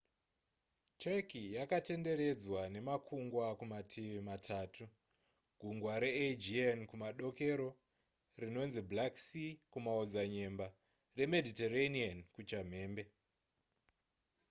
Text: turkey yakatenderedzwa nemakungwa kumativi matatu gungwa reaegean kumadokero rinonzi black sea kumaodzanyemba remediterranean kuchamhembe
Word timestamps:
turkey 1.01 1.45
yakatenderedzwa 1.57 2.61
nemakungwa 2.73 3.47
kumativi 3.59 4.19
matatu 4.29 4.83
gungwa 5.59 5.93
reaegean 6.03 6.79
kumadokero 6.89 7.69
rinonzi 8.41 8.81
black 8.91 9.13
sea 9.29 9.51
kumaodzanyemba 9.71 10.67
remediterranean 11.17 12.17
kuchamhembe 12.35 13.03